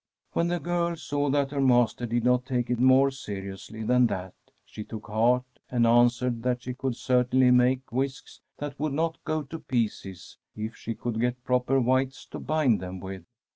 [0.33, 4.33] 'When the girl saw that her master did not take it more seriously than that,
[4.65, 9.43] she took heart, and answered that she could certainly make whisks that would not go
[9.43, 13.25] to pieces if she could get proper withes to bind them with.